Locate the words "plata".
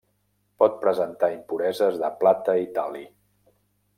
2.23-2.57